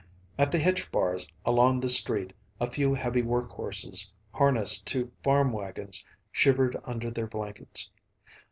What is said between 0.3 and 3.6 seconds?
At the hitch bars along the street a few heavy work